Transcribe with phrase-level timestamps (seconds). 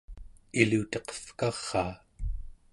[0.61, 1.91] iluteqevkaraa